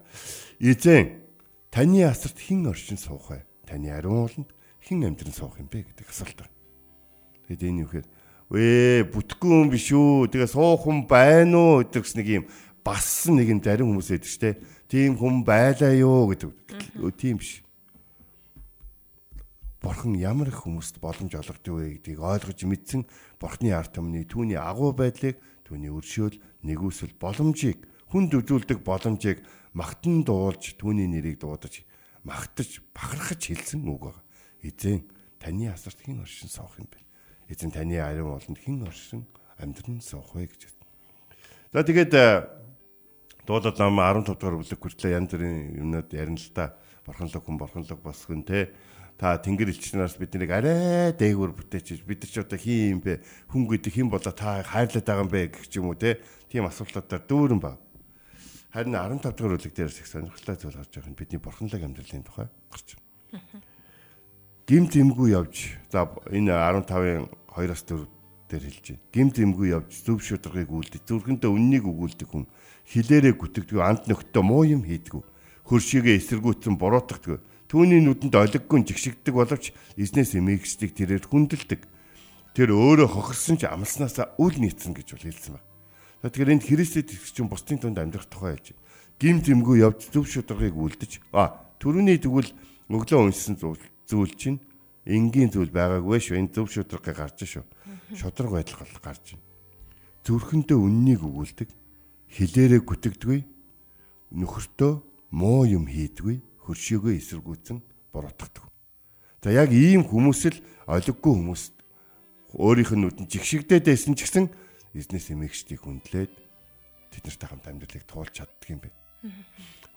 Эзэн 0.58 1.22
таны 1.70 2.08
асарт 2.08 2.38
хэн 2.40 2.70
оршин 2.70 2.98
суух 2.98 3.34
вэ? 3.34 3.46
Таны 3.66 3.90
ариун 3.90 4.30
ууланд 4.30 4.50
хэн 4.86 5.10
амьдран 5.10 5.34
суух 5.34 5.58
юм 5.58 5.68
бэ 5.68 5.84
гэдэг 5.90 6.08
асуулт. 6.08 6.46
Тэгэд 7.50 7.66
энэ 7.66 7.82
юу 7.84 7.90
гэхээр 7.90 8.08
Вэ 8.50 9.06
бүтггүй 9.14 9.62
юм 9.62 9.70
биш 9.70 9.94
үү? 9.94 10.26
Тэгээ 10.34 10.50
суух 10.50 10.90
хүн 10.90 11.06
байна 11.06 11.54
уу 11.54 11.86
гэдэг 11.86 12.06
нэг 12.18 12.28
юм 12.42 12.46
бас 12.82 13.30
нэг 13.30 13.46
юм 13.46 13.62
зарим 13.62 13.94
хүмүүс 13.94 14.10
шүү 14.10 14.42
дээ. 14.42 14.56
Тийм 14.90 15.14
хүн 15.14 15.46
байлаа 15.46 15.94
юу 15.94 16.34
гэдэг. 16.34 16.50
Тийм 17.14 17.38
биш. 17.38 17.62
Бурхан 19.80 20.16
ямар 20.20 20.52
их 20.52 20.64
хүмүүст 20.68 21.00
боломж 21.00 21.34
олгодог 21.36 21.76
вэ 21.80 22.04
гэдгийг 22.04 22.20
ойлгож 22.20 22.60
мэдсэн 22.68 23.08
Бурхны 23.40 23.72
арт 23.72 23.96
түмний 23.96 24.28
түүний 24.28 24.60
агуу 24.60 24.92
байдлыг 24.92 25.40
түүний 25.64 25.88
өршөөл 25.88 26.36
нэгүсэл 26.68 27.16
боломжийг 27.16 27.88
хүнд 28.12 28.36
үзүүлдэг 28.36 28.84
боломжийг 28.84 29.48
магтан 29.72 30.28
дуулж 30.28 30.76
түүний 30.76 31.08
нэрийг 31.08 31.40
дуудаж 31.40 31.88
магтаж 32.28 32.84
бахархаж 32.92 33.40
хэлсэн 33.40 33.88
үг 33.88 34.12
байна. 34.12 34.24
Эзэн 34.60 35.08
таны 35.40 35.72
асарт 35.72 36.04
хэн 36.04 36.20
оршин 36.20 36.52
суух 36.52 36.76
юм 36.76 36.92
бэ? 36.92 37.00
эзэн 37.50 37.72
таны 37.74 37.98
ариун 37.98 38.38
ууланд 38.38 38.60
хэн 38.62 38.86
оршин 38.86 39.26
амьдран 39.58 40.02
суух 40.02 40.38
вэ 40.38 40.46
гэж. 40.46 40.70
За 41.74 41.82
тэгээд 41.82 42.14
э, 42.14 42.46
дуулаад 43.46 43.78
нам 43.82 43.98
15 43.98 44.38
дугаар 44.38 44.62
бүлэг 44.62 44.78
хүртлээ 44.78 45.18
янз 45.18 45.34
бүрийн 45.34 45.82
юмнууд 45.82 46.14
ярина 46.14 46.38
л 46.38 46.54
да. 46.54 46.78
Бурханлаг 47.06 47.42
хүн 47.42 47.58
бурханлаг 47.58 48.00
босгон 48.06 48.46
те. 48.46 48.70
Та 49.20 49.36
тэнгэр 49.36 49.76
элчнээс 49.76 50.16
биднийг 50.16 50.48
арай 50.56 51.12
дээгүүр 51.12 51.52
бүтээч. 51.52 52.08
Бид 52.08 52.24
нар 52.24 52.32
ч 52.32 52.40
одоо 52.40 52.56
хин 52.56 52.96
юм 52.96 53.00
бэ? 53.04 53.20
Хүн 53.52 53.68
гэдэг 53.68 53.92
хэн 53.92 54.08
болоо 54.08 54.32
та 54.32 54.64
хайрлаад 54.64 55.04
байгаа 55.04 55.28
юм 55.28 55.32
бэ 55.36 55.52
гэх 55.52 55.68
юм 55.76 55.92
уу 55.92 56.00
те. 56.00 56.24
Тийм 56.48 56.64
асуултуудаар 56.64 57.28
дүүрэн 57.28 57.60
баг. 57.60 57.84
Харин 58.72 58.96
15 58.96 59.36
дугаар 59.36 59.60
бүлэг 59.60 59.76
дээрээс 59.76 60.00
их 60.00 60.08
сонирхолтой 60.08 60.56
зүйл 60.56 60.80
гарч 60.80 60.94
байгаа 60.96 61.12
нь 61.12 61.20
бидний 61.20 61.42
бурханлаг 61.44 61.84
амьдралын 61.84 62.24
тухай 62.24 62.48
гарч 62.72 62.88
байна. 62.96 63.60
Гимт 64.64 64.94
эмгүй 64.96 65.36
явж 65.36 65.76
за 65.92 66.08
энэ 66.32 66.56
15-ын 66.56 67.28
2-аас 67.60 67.84
4 67.92 68.08
дээр 68.48 68.64
хэлж 68.72 68.86
байна. 68.88 69.04
Гимт 69.12 69.36
эмгүй 69.36 69.68
явж 69.76 69.92
зөв 70.00 70.24
шударгыг 70.24 70.72
үлдээ. 70.72 71.04
Зүрхэндээ 71.04 71.52
үннийг 71.52 71.84
өгүүлдэг 71.92 72.30
хүн 72.32 72.48
хилээрээ 72.88 73.36
гүтгдэг 73.36 73.84
амт 73.84 74.08
нөхтөө 74.08 74.44
муу 74.48 74.64
юм 74.64 74.88
хийдгүү. 74.88 75.22
Хөршигээ 75.68 76.22
эсэргүүцэн 76.22 76.80
буруутгадаг. 76.80 77.42
Түүний 77.70 78.02
нүдэнд 78.02 78.34
олиггүй 78.34 78.82
жигшигдэг 78.82 79.34
боловч 79.38 79.78
эзнээс 79.94 80.34
эмээгчдийг 80.34 80.98
тэрээр 80.98 81.22
хүндэлдэг. 81.30 81.86
Тэр 82.58 82.70
өөрөө 82.74 83.14
хохирсон 83.14 83.62
ч 83.62 83.70
амлснаасаа 83.70 84.34
үл 84.42 84.58
нийцсэн 84.58 84.98
гэж 84.98 85.08
бол 85.14 85.26
хэлсэн 85.30 85.54
байна. 85.54 85.70
Тэгэхээр 86.34 86.54
энд 86.58 86.66
Христэд 86.66 87.14
итгэж 87.14 87.38
бусдын 87.46 87.78
тунд 87.78 88.02
амьдрах 88.02 88.26
тухай 88.26 88.58
хэлж 88.58 88.74
байна. 88.74 88.82
Гимт 89.22 89.46
эмгүй 89.54 89.86
явж 89.86 90.10
зөв 90.10 90.26
шударгыг 90.26 90.74
үлдэж 90.74 91.22
а 91.30 91.62
төрөний 91.78 92.18
тэгвэл 92.18 92.50
өглөө 92.90 93.30
уншсан 93.30 93.54
зүйл 93.62 94.34
чинь 94.34 94.58
энгийн 95.06 95.54
зүйл 95.54 95.70
байгаагүй 95.70 96.18
шүү. 96.18 96.42
Энэ 96.42 96.54
зөв 96.58 96.74
шудраг 96.74 97.06
гарч 97.06 97.46
шүү. 97.46 97.64
Шудраг 98.18 98.50
байдал 98.50 98.82
гарч 98.98 99.38
байна. 99.38 99.46
Зүрхэндээ 100.26 100.78
үннийг 100.78 101.22
өгүүлдэг, 101.22 101.70
хилээрээ 102.34 102.82
гүтгдэггүй, 102.84 103.40
нөхөртөө 104.36 104.92
муу 105.32 105.64
юм 105.66 105.88
хийдгүй, 105.88 106.44
хөршөөгөө 106.70 107.14
эсэргүүцэн 107.18 107.78
буруутгадаг. 108.14 108.70
За 109.42 109.50
яг 109.50 109.74
ийм 109.74 110.06
хүмүүс 110.06 110.42
л 110.54 110.58
олиггүй 110.86 111.34
хүмүүс 111.34 111.64
өөрийнх 112.54 112.94
нь 112.94 113.04
нүдэн 113.06 113.26
жигшигдээд 113.26 113.90
байсан 113.90 114.14
ч 114.14 114.30
гэсэн 114.30 114.46
эзнес 114.94 115.34
эмээгчдийг 115.34 115.82
хүндлээд 115.82 116.34
тэднэртэй 117.14 117.48
хамт 117.50 117.66
амьдралыг 117.66 118.06
туулж 118.06 118.34
чаддаг 118.38 118.70
юм 118.70 118.82
бэ. 118.86 118.94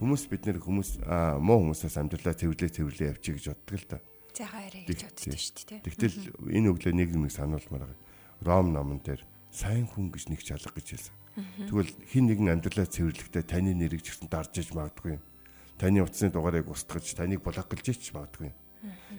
Хүмүүс 0.01 0.23
бид 0.33 0.49
нэр 0.49 0.59
хүмүүс 0.61 0.91
муу 1.41 1.59
хүмүүсээс 1.63 1.97
амьдралаа 2.01 2.35
цэвэрлээ 2.37 2.71
цэвэрлээ 2.73 3.13
явчих 3.13 3.37
гэж 3.39 3.47
боддог 3.53 3.77
л 3.77 3.87
да. 3.89 3.99
Цайгаа 4.33 4.63
яриа 4.69 4.85
гэж 4.89 5.01
боддог 5.05 5.39
шүү 5.39 5.65
дээ. 5.69 5.81
Тэгтэл 5.85 6.17
энэ 6.57 6.69
өглөө 6.73 6.93
нэг 6.97 7.09
юм 7.13 7.29
сануулмаар 7.29 7.85
байгаа. 7.87 8.01
Ром 8.43 8.67
номон 8.73 8.99
дээр 9.05 9.23
сайн 9.53 9.87
хүн 9.87 10.11
гэж 10.11 10.33
нэг 10.33 10.41
чалга 10.43 10.73
гэж 10.75 10.87
хэлсэн. 10.97 11.15
Тэгвэл 11.69 11.93
хин 12.09 12.25
нэгэн 12.29 12.53
амьдралаа 12.53 12.89
цэвэрлэхдээ 12.89 13.45
таны 13.47 13.73
нэрийг 13.73 14.03
ч 14.05 14.13
гэсэн 14.13 14.29
дарж 14.29 14.53
иж 14.61 14.75
магадгүй. 14.77 15.17
Таны 15.83 16.07
утасны 16.07 16.31
дугаарыг 16.31 16.71
устгаж, 16.71 17.11
таныг 17.19 17.43
блоколж 17.43 17.87
ич 17.91 18.15
магадгүй. 18.15 18.55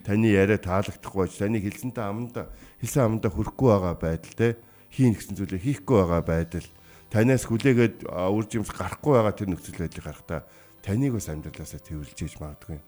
Таны 0.08 0.32
яриа 0.32 0.55
таалагдахгүй 0.55 1.27
байж, 1.27 1.36
таны 1.36 1.60
хэлсэнтэй 1.60 2.03
аманда 2.08 2.48
хэлсэн 2.79 3.03
аманда 3.03 3.27
хүрэхгүй 3.27 3.67
байгаа 3.67 3.96
байдал 4.00 4.36
те 4.39 4.48
хийн 4.96 5.12
гэсэн 5.12 5.36
зүйлээ 5.36 5.60
хийхгүй 5.60 5.98
байгаа 6.00 6.24
байдал 6.24 6.67
танаас 7.12 7.43
хүлээгээд 7.51 8.08
үржимс 8.08 8.72
гарахгүй 8.72 9.12
байгаа 9.12 9.36
тэр 9.36 9.50
нөхцөл 9.51 9.84
байдлыг 9.84 10.08
харахтаа 10.08 10.48
таныг 10.79 11.20
бас 11.20 11.27
амьдралаасаа 11.27 11.82
тэрвэрлж 11.84 12.20
иж 12.24 12.36
магадгүй. 12.39 12.79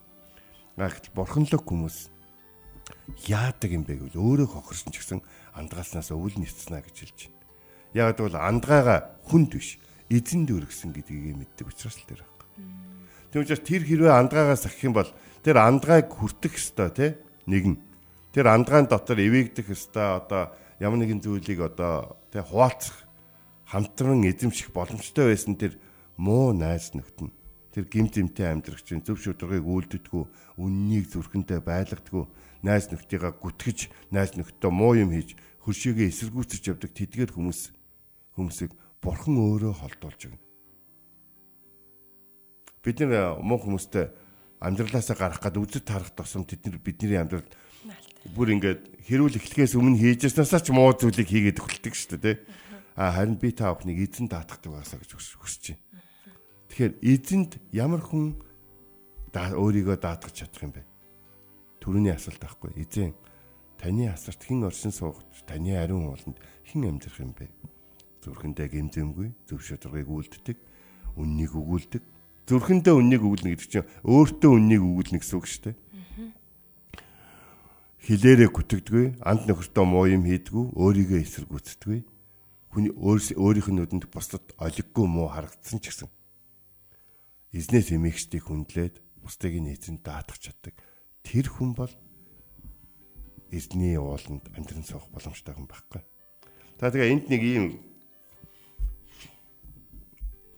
Гагт 0.80 1.12
бурханлаг 1.12 1.64
хүмүүс 1.68 1.98
яадаг 3.28 3.72
юм 3.72 3.84
бэ 3.88 4.00
гэвэл 4.00 4.20
өөрөө 4.20 4.48
хохирсон 4.56 4.92
ч 4.92 5.04
гэсэн 5.04 5.20
андгааснаас 5.56 6.12
өвөл 6.12 6.36
нийцснаа 6.40 6.84
гэж 6.84 6.96
хэлж 6.96 7.20
байна. 7.28 7.40
Яг 7.96 8.20
бол 8.20 8.36
андгаагаа 8.36 9.00
хүнд 9.32 9.52
биш 9.56 9.80
эзэнд 10.12 10.52
өргөсөн 10.52 10.92
гэдгийг 10.92 11.40
мэддэг 11.40 11.72
учраас 11.72 11.96
л 11.96 12.08
тэр 12.08 12.22
баг. 12.22 12.35
Тэгм 13.36 13.44
учраас 13.44 13.68
тэр 13.68 13.84
хэрвээ 13.84 14.16
андгаагаа 14.16 14.56
сахих 14.56 14.88
юм 14.88 14.96
бол 14.96 15.12
тэр 15.44 15.60
андгааг 15.60 16.08
хүртэх 16.08 16.56
ёстой 16.56 16.88
тий 16.96 17.12
нэгэн. 17.52 17.76
Тэр 18.32 18.48
андгаан 18.48 18.88
дотор 18.88 19.20
эвээгдэх 19.20 19.76
ёстой 19.76 20.24
одоо 20.24 20.56
ямар 20.80 21.04
нэгэн 21.04 21.20
зүйлийг 21.20 21.60
одоо 21.60 22.16
тий 22.32 22.40
хуваалцах 22.40 22.96
хамтран 23.68 24.24
эзэмших 24.24 24.72
боломжтой 24.72 25.36
байсан 25.36 25.60
тэр 25.60 25.76
муу 26.16 26.56
найз 26.56 26.96
нөхд 26.96 27.28
нь 27.28 27.36
тэр 27.76 27.92
гим 27.92 28.08
зэмтэй 28.08 28.56
амьдрагчийн 28.56 29.04
зөв 29.04 29.20
шударгыг 29.20 29.68
үйлддэггүй 29.68 30.24
үннийг 30.56 31.12
зүрхэндээ 31.12 31.60
байлгадаггүй 31.60 32.32
найз 32.64 32.88
нөхдийгаа 32.88 33.36
гүтгэж 33.36 34.16
найз 34.16 34.40
нөхдөө 34.40 34.72
муу 34.72 34.96
юм 34.96 35.12
хийж 35.12 35.36
хөршигээ 35.68 36.08
эсэргүүцэж 36.08 36.72
явдаг 36.72 36.96
тэдгээр 36.96 37.36
хүмүүс 37.36 37.76
хүмүүсийг 38.40 38.72
бурхан 39.04 39.36
өөрөө 39.36 39.76
холдуулж 39.76 40.24
байна. 40.24 40.45
Бид 42.86 43.02
нэр 43.02 43.42
муу 43.42 43.58
хүмүүстэй 43.58 44.14
амьдралаасаа 44.62 45.18
гарах 45.18 45.42
гад 45.42 45.58
үзэд 45.58 45.90
харах 45.90 46.14
тосом 46.14 46.46
тэдний 46.46 46.78
бидний 46.78 47.18
амьдрал 47.18 47.50
бүр 48.38 48.54
ингээд 48.54 49.02
хэрүүл 49.10 49.42
эхлэхээс 49.42 49.74
өмнө 49.74 49.98
хийжснаасаа 49.98 50.62
ч 50.62 50.70
муу 50.70 50.94
зүйлийг 50.94 51.26
хийгээд 51.26 51.62
эхэлдэг 51.66 51.94
шүү 51.98 52.22
дээ. 52.22 52.38
А 52.94 53.12
харин 53.18 53.42
би 53.42 53.52
та 53.52 53.74
бүхнийг 53.74 54.06
эзэн 54.06 54.30
даатгадаг 54.30 54.70
байгаасаа 54.70 55.02
гэж 55.02 55.12
хүсэж 55.18 55.64
байна. 55.74 55.82
Тэгэхээр 56.70 56.94
эзэнд 57.02 57.52
ямар 57.74 58.02
хүн 58.06 58.38
өөрийгөө 59.34 59.98
даатгах 60.00 60.32
чадах 60.32 60.64
юм 60.64 60.74
бэ? 60.78 60.86
Төрөний 61.84 62.14
асуулт 62.16 62.40
байхгүй. 62.40 62.72
Эзэн 62.80 63.12
таны 63.78 64.08
асарт 64.10 64.42
хэн 64.48 64.64
оршин 64.64 64.96
суугч 64.96 65.44
таны 65.44 65.76
ариун 65.76 66.08
ууланд 66.08 66.40
хэн 66.72 66.88
амьдрах 66.88 67.20
юм 67.20 67.36
бэ? 67.36 67.52
Зүрхэндээ 68.24 68.68
гэмзэмгүй 68.72 69.28
зөв 69.46 69.60
шударгыг 69.60 70.08
үлддэг, 70.08 70.58
үннийг 71.20 71.52
өгүүлдэг. 71.52 72.15
Зүрхэндээ 72.46 72.94
үннийг 72.94 73.22
өгүүлнэ 73.26 73.50
гэдэг 73.58 73.70
чинь 73.74 73.90
өөртөө 74.06 74.52
үннийг 74.54 74.82
өгүүлнэ 74.86 75.18
гэсэн 75.18 75.38
үг 75.42 75.48
шүү 75.50 75.62
дээ. 75.66 75.76
Хилээрээ 78.06 78.50
гүтгдэггүй, 78.54 79.06
анд 79.26 79.50
нөхөртөө 79.50 79.86
муу 79.90 80.06
юм 80.06 80.30
хийдэггүй, 80.30 80.66
өөрийгөө 80.78 81.20
эсэргүүцдэггүй. 81.26 82.00
Хүний 82.70 82.94
өөрийнх 82.94 83.70
нь 83.74 83.78
нүдэнд 83.82 84.06
бусдад 84.14 84.46
олиггүй 84.62 85.06
муу 85.10 85.34
харагдсан 85.34 85.82
ч 85.82 85.90
гэсэн 85.90 86.10
эзнээс 87.56 87.96
эмээгчдийг 87.98 88.46
хүндлээд 88.46 89.02
бусдыг 89.26 89.58
нь 89.58 89.74
эзэн 89.74 90.04
даатгах 90.06 90.38
чаддаг. 90.38 90.78
Тэр 91.26 91.50
хүн 91.50 91.74
бол 91.74 91.90
эзний 93.50 93.98
ууланд 93.98 94.52
амьдран 94.54 94.84
суух 94.84 95.08
боломжтой 95.10 95.56
хүн 95.56 95.66
байхгүй. 95.66 96.04
За 96.78 96.92
тэгээ 96.92 97.10
энд 97.16 97.26
нэг 97.32 97.42
ийм 97.42 97.66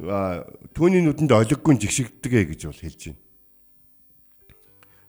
а 0.04 0.44
түүний 0.78 1.02
нүдэнд 1.02 1.34
олиггүй 1.34 1.74
жигшигддэг 1.82 2.54
гэж 2.54 2.70
бол 2.70 2.78
хэлж 2.78 3.02
байна. 3.10 3.22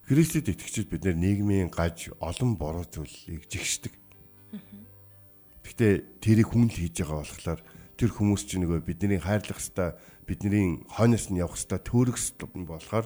Христэд 0.09 0.49
итгэгчид 0.49 0.89
бид 0.89 1.05
нийгмийн 1.05 1.69
гаж 1.69 2.09
олон 2.17 2.57
буруу 2.57 2.89
зүйлийг 2.89 3.45
жигшдэг. 3.45 3.93
Гэхдээ 5.61 5.93
тэрийг 6.25 6.49
хүн 6.49 6.73
л 6.73 6.73
хийж 6.73 7.05
байгаа 7.05 7.21
болохоор 7.21 7.61
тэр 8.01 8.09
хүмүүс 8.09 8.49
чинь 8.49 8.65
нөгөө 8.65 8.81
бидний 8.81 9.21
хайрлах 9.21 9.61
хэвээр 9.61 9.93
бидний 10.25 10.81
хойноос 10.89 11.29
нь 11.29 11.37
явах 11.37 11.61
хэвээр 11.61 11.85
хэвээр 11.85 12.65
болохоор 12.65 13.05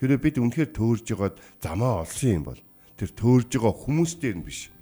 хэрэв 0.00 0.20
бид 0.24 0.40
үнэхээр 0.40 0.72
төөрж 0.72 1.06
байгаад 1.12 1.36
замаа 1.60 2.08
олсон 2.08 2.40
юм 2.40 2.44
бол 2.48 2.60
тэр 2.96 3.12
төөрж 3.12 3.52
байгаа 3.52 3.74
хүмүүс 3.76 4.12
дээр 4.16 4.40
нь 4.40 4.46
биш. 4.48 4.72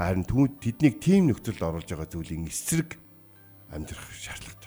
Харин 0.00 0.24
тэднийг 0.24 0.96
тийм 1.04 1.28
нөхцөлд 1.28 1.60
оруулж 1.60 1.92
байгаа 1.92 2.08
зүйлийн 2.08 2.48
эсрэг 2.48 2.96
амьдрах 3.68 4.08
шаардлагатай. 4.16 4.57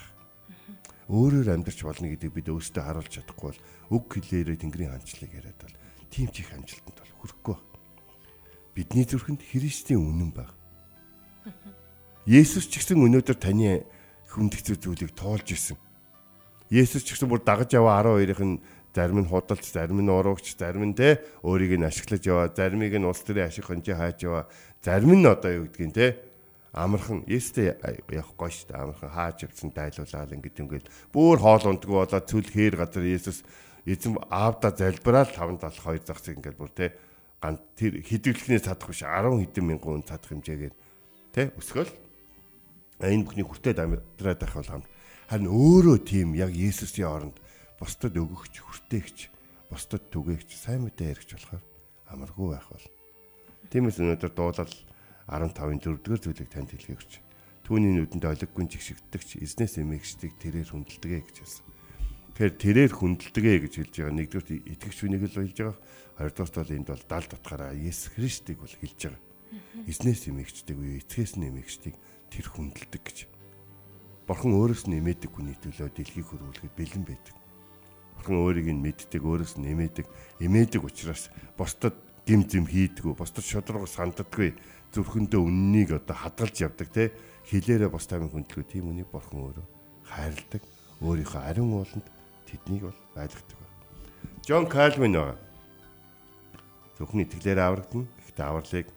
Өөрөөр 1.12 1.52
амьдрч 1.52 1.84
болно 1.84 2.08
гэдгийг 2.08 2.32
бид 2.32 2.48
өөрсдөө 2.48 2.82
харуулж 2.88 3.12
чадахгүй 3.12 3.52
бол 3.52 3.60
үг 4.00 4.04
хэлээрээ 4.16 4.64
Тэнгэрийн 4.64 4.96
хандлыг 4.96 5.32
яриад 5.36 5.60
бол 5.60 5.76
тийм 6.08 6.32
ч 6.32 6.40
их 6.40 6.56
амжилтанд 6.56 6.96
бол 6.96 7.12
хүрэхгүй. 7.20 7.56
Бидний 8.72 9.04
зүрхэнд 9.04 9.44
Христийн 9.44 10.00
үнэн 10.00 10.32
баг. 10.32 10.56
Есүс 12.24 12.64
ч 12.64 12.80
гэсэн 12.80 12.96
өнөөдөр 12.96 13.36
таны 13.36 13.84
хүндэгцүү 14.32 14.76
зүйлийг 14.80 15.12
тоолж 15.12 15.52
исэн. 15.52 15.76
Есүс 16.72 17.04
ч 17.04 17.12
гэсэн 17.12 17.28
бүр 17.28 17.44
дагаж 17.44 17.76
яваа 17.76 18.00
12-ын 18.00 18.64
зарим 18.96 19.20
нь 19.20 19.28
худалч, 19.28 19.68
зарим 19.68 20.00
нь 20.00 20.08
уруугч, 20.08 20.56
зарим 20.56 20.88
нь 20.88 20.96
те 20.96 21.20
өөрийг 21.44 21.76
нь 21.76 21.84
ашиглаж 21.84 22.24
яваа, 22.24 22.48
заримыг 22.48 22.96
нь 22.96 23.04
улс 23.04 23.20
төрийн 23.20 23.52
ашиг 23.52 23.68
хонжи 23.68 23.92
хааж 23.92 24.16
яваа, 24.24 24.48
зарим 24.80 25.12
нь 25.20 25.28
одоо 25.28 25.52
юу 25.52 25.68
гэдгийг 25.68 25.92
те 25.92 26.31
амархан 26.72 27.24
Есүстэй 27.28 27.76
явах 27.76 28.32
гоё 28.32 28.48
шүү 28.48 28.72
дээ. 28.72 28.80
Амархан 28.80 29.12
хааж 29.12 29.38
явсан 29.44 29.70
дайлуулаад 29.76 30.32
ингэдэг 30.32 30.60
юм 30.64 30.68
гээл 30.72 30.92
бүр 31.12 31.36
хоол 31.36 31.68
ундгүй 31.68 31.96
болоод 32.00 32.26
цүл 32.26 32.48
хээр 32.48 32.80
газар 32.80 33.04
Есүс 33.04 33.44
эзэн 33.84 34.16
аавда 34.32 34.72
залбираад 34.72 35.36
5 35.36 35.60
72 35.60 36.08
загсыг 36.08 36.40
ингээд 36.40 36.56
бүр 36.56 36.72
те 36.72 36.96
ган 37.44 37.60
тэр 37.76 38.00
хэдвэлхнээс 38.00 38.64
чадах 38.64 38.88
биш 38.88 39.04
10 39.04 39.36
хэдэн 39.36 39.64
мянган 39.68 40.00
хүн 40.00 40.08
чадах 40.08 40.32
хэмжээгээр 40.32 40.74
те 41.36 41.52
өсгөл. 41.60 41.92
Энэ 43.04 43.26
бүхний 43.28 43.44
хүртээд 43.44 43.78
амьдраад 43.82 44.40
байх 44.40 44.54
бол 44.56 44.72
хам 44.72 44.84
харин 45.28 45.50
өөрөө 45.52 45.98
тийм 46.08 46.32
яг 46.38 46.54
Есүсийн 46.56 47.10
оронд 47.10 47.36
бусдад 47.76 48.16
өгөгч 48.16 48.54
хүртээгч 48.62 49.18
бусдад 49.68 50.08
түгээгч 50.08 50.50
сайн 50.54 50.86
мэдээ 50.86 51.10
яригч 51.10 51.34
болохоор 51.34 51.64
амаргүй 52.14 52.48
байх 52.54 52.68
бол. 52.70 52.86
Тиймээс 53.72 53.98
өнөөдөр 53.98 54.32
дуулал 54.36 54.72
15-ын 55.28 55.80
4-р 55.82 56.20
зүйлийг 56.22 56.50
танд 56.50 56.70
хэлхий 56.72 56.96
гэж 56.98 57.12
түүний 57.66 57.94
нүдэнд 57.98 58.24
олиггүй 58.26 58.66
жигшигддэгч 58.66 59.42
эзнээс 59.42 59.78
эмээгчдийг 59.82 60.34
тэрээр 60.40 60.70
хүндэлдэг 60.74 61.22
гэж 61.26 61.36
хэлсэн 61.42 61.72
Тэгэхээр 62.32 62.56
тэрээр 62.56 62.92
хүндэлдэгэ 62.96 63.52
гэж 63.68 63.72
хэлж 63.76 63.92
байгаа. 63.92 64.16
Нэгдүгээр 64.16 64.64
итгэгч 64.72 64.98
хүнийг 65.04 65.22
л 65.28 65.36
хэлж 65.36 65.58
байгаа. 65.68 65.76
Хоёрдугаар 66.16 66.64
бол 66.64 66.76
энд 66.80 66.88
бол 66.88 67.04
дал 67.04 67.28
утгаараа 67.28 67.72
Есүс 67.76 68.08
Христийг 68.16 68.56
бол 68.56 68.72
хэлж 68.72 69.00
байгаа. 69.04 69.20
Эзнээс 69.84 70.32
нэмэгчдэг 70.32 70.76
үе, 70.80 71.04
эцгээс 71.04 71.36
нэмэгчдэг 71.36 71.94
тэр 72.32 72.46
хүндэлдэг 72.48 73.02
гэж. 73.04 73.18
Бурхан 74.24 74.56
өөрөөс 74.56 74.88
нэмээдэг 74.88 75.28
хүний 75.28 75.56
төлөө 75.60 75.92
дэлхийг 75.92 76.24
хөрвүүлэхэд 76.32 76.72
бэлэн 76.72 77.04
байдаг. 77.04 77.36
Бурхан 78.16 78.36
өөрийг 78.40 78.68
нь 78.72 78.80
мэддэг, 78.80 79.20
өөрөөс 79.20 79.60
нэмээдэг, 79.60 80.06
эмээдэг 80.40 80.80
учраас 80.88 81.28
бусдад 81.60 82.00
гим 82.24 82.48
зэм 82.48 82.64
хийдгүү, 82.64 83.12
бусдад 83.12 83.44
шодрог 83.44 83.84
санддаггүй, 83.84 84.56
зүрхэндөө 84.92 85.40
үннийг 85.40 85.90
одоо 85.96 86.16
хадгалж 86.16 86.56
явдаг 86.60 86.88
те 86.92 87.12
хилээрээ 87.48 87.88
бус 87.88 88.06
таймын 88.06 88.30
хүндлэхүү 88.30 88.64
тийм 88.68 88.92
үнийг 88.92 89.08
бурхан 89.08 89.40
өөрөө 89.40 89.66
хайрладаг 90.04 90.62
өөрийнхөө 91.00 91.42
ариун 91.42 91.72
ууланд 91.72 92.06
тэднийг 92.46 92.86
бол 92.86 93.00
байлгадаг 93.16 93.56
байна. 93.56 93.76
Джон 94.44 94.66
Кальвин 94.68 95.14
байгаа. 95.16 95.38
Зөвхөн 96.98 97.24
итгэлээр 97.24 97.60
аврагдана. 97.64 98.06
Гэхдээ 98.20 98.46
авралыг 98.46 98.88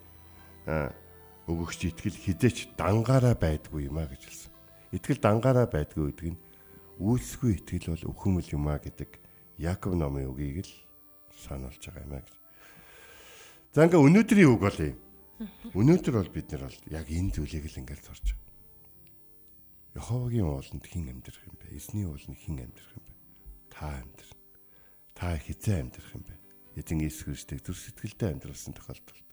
өгөгч 1.45 1.79
итгэл 1.93 2.17
хизээч 2.17 2.57
дангаараа 2.75 3.37
байдгүй 3.37 3.87
юм 3.87 4.01
а 4.01 4.09
гэж 4.09 4.21
хэлсэн. 4.25 4.51
Итгэл 4.97 5.21
дангаараа 5.21 5.69
байдгүй 5.69 6.09
гэдэг 6.09 6.27
нь 6.33 6.41
үйлсгүй 6.99 7.61
итгэл 7.61 7.93
бол 7.93 8.09
өхөмөл 8.11 8.49
юм 8.51 8.65
а 8.67 8.81
гэдэг 8.81 9.21
Яков 9.61 9.93
номын 9.95 10.27
үгийг 10.33 10.65
л 10.65 10.73
сануулж 11.37 11.79
байгаа 11.79 12.03
юм 12.03 12.13
а 12.17 12.21
гэж. 12.25 12.33
За 13.77 13.85
ингээ 13.85 14.01
өнөөдрийн 14.01 14.49
үг 14.49 14.61
бол 14.65 14.79
юм. 14.81 14.97
Өнөөдөр 15.75 16.15
бол 16.15 16.31
бид 16.31 16.47
нар 16.55 16.71
бол 16.71 16.79
яг 16.95 17.07
энэ 17.11 17.35
зүйлийг 17.35 17.67
л 17.67 17.79
ингээл 17.83 18.07
зорж 18.07 18.25
байгаа. 18.31 19.99
Яховагийн 19.99 20.47
ууланд 20.47 20.85
хэн 20.87 21.11
амьдрах 21.11 21.43
юм 21.43 21.55
бэ? 21.59 21.75
Эзний 21.75 22.07
ууланд 22.07 22.39
хэн 22.39 22.63
амьдрах 22.63 22.91
юм 22.95 23.03
бэ? 23.03 23.15
та 23.75 23.91
амьдрна. 23.99 24.39
Та 25.13 25.35
хизээ 25.35 25.83
амьдрах 25.83 26.11
юм 26.15 26.23
бэ? 26.23 26.35
Эзэн 26.79 27.03
Иесус 27.03 27.27
Христийг 27.27 27.59
зүр 27.67 27.75
сэтгэлдээ 27.75 28.31
амьдруулсан 28.31 28.73
тохиолдолд. 28.79 29.27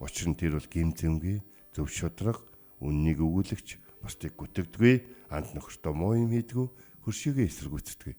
Учир 0.00 0.32
нь 0.32 0.36
тэр 0.40 0.56
бол 0.56 0.68
гимзэмгүй, 0.72 1.36
зөв 1.76 1.88
шудраг, 1.92 2.40
үннийг 2.80 3.20
өгүүлэгч, 3.20 4.00
бусдыг 4.00 4.32
гүтгдэггүй, 4.40 5.28
анд 5.28 5.52
нөхөртөө 5.52 5.92
муу 5.92 6.16
юм 6.16 6.32
хийдгүү, 6.32 6.66
хөршигээ 7.04 7.48
эсэргүүцдэг. 7.48 8.16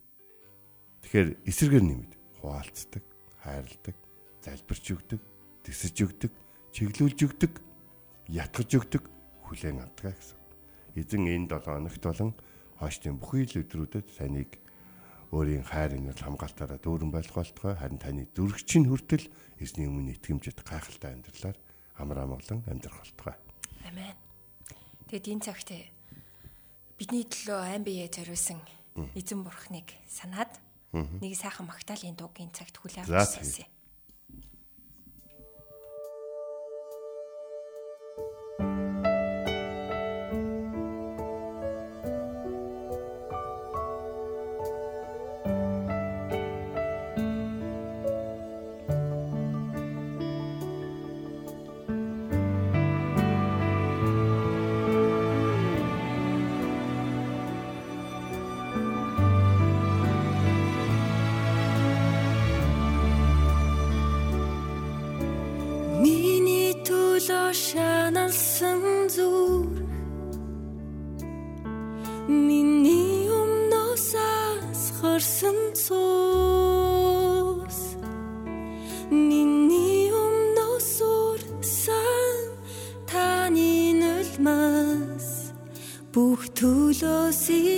Тэгэхээр 1.01 1.29
эсэргээр 1.45 1.85
нэмэд 1.85 2.13
хуваалцдаг, 2.41 3.03
хайрладаг, 3.41 3.97
залбирч 4.41 4.85
өгдөг, 4.93 5.21
тэсэж 5.65 5.95
өгдөг, 6.05 6.31
чиглүүлж 6.75 7.19
өгдөг, 7.23 7.53
ятгаж 8.27 8.69
өгдөг, 8.75 9.03
хүлээн 9.47 9.79
авдаг 9.79 10.11
гэсэн. 10.11 10.39
Эзэн 10.99 11.23
энэ 11.23 11.47
7 11.47 11.71
хоногт 11.71 12.03
болон 12.03 12.31
хойштын 12.83 13.15
бүхий 13.15 13.47
л 13.47 13.63
өдрүүдэд 13.63 14.07
таныг 14.19 14.59
өөрийн 15.31 15.63
хайр 15.63 15.95
инэл 15.95 16.19
хамгаалтаараа 16.19 16.79
дүүрэн 16.83 17.11
байх 17.15 17.31
болтгой 17.31 17.79
харин 17.79 17.99
таны 17.99 18.27
зүрхчин 18.35 18.91
хүртэл 18.91 19.31
эзний 19.63 19.87
өмнө 19.87 20.19
итгэмжит 20.19 20.59
гайхалтай 20.67 21.15
амьдралаар 21.15 21.57
амар 21.95 22.17
амгалан 22.27 22.67
амьдрах 22.67 22.99
болтгой. 22.99 23.35
Амен. 23.87 24.15
Тэгэд 25.07 25.31
энэ 25.31 25.45
цагт 25.47 25.71
бидний 26.99 27.23
төлөө 27.23 27.59
айн 27.71 27.83
бие 27.87 28.11
зориулсан 28.11 28.59
эзэн 29.15 29.43
бурхныг 29.47 29.95
санаад 30.07 30.59
нэг 30.91 31.35
сайхан 31.39 31.67
магтаалын 31.67 32.19
дууг 32.19 32.35
энэ 32.39 32.55
цагт 32.55 32.75
хүлээн 32.79 33.07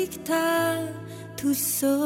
нүдийг 0.08 0.24
та 0.24 0.78
төлсөө 1.36 1.98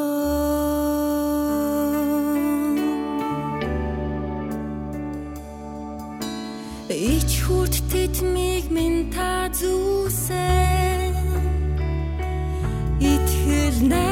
Ич 6.90 7.30
хурд 7.46 7.74
тэтмиг 7.90 8.70
минь 8.70 9.10
та 9.14 9.48
зүсэ 9.58 10.50
Итгэл 13.00 13.78
нэ 13.90 14.11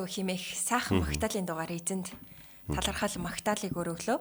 өглөө 0.00 0.08
химээх 0.08 0.56
сайхан 0.56 1.04
магтаалын 1.04 1.44
дугаар 1.44 1.72
эзэнд 1.76 2.08
талархал 2.72 3.16
магтаалыг 3.20 3.76
өргөлөө. 3.76 4.18